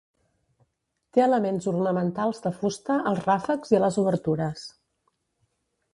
Té 1.17 1.21
elements 1.25 1.67
ornamentals 1.73 2.41
de 2.47 2.53
fusta 2.63 2.97
als 3.11 3.23
ràfecs 3.29 3.75
i 3.77 3.81
a 3.81 3.85
les 3.87 4.03
obertures. 4.05 4.65